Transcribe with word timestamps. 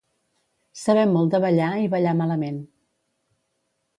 Saber 0.83 1.03
molt 1.09 1.35
de 1.35 1.41
ballar 1.43 1.69
i 1.83 1.91
ballar 1.95 2.15
malament. 2.23 2.59